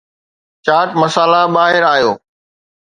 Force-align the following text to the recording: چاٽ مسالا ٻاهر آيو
چاٽ 0.65 0.89
مسالا 1.01 1.41
ٻاهر 1.55 1.83
آيو 1.93 2.11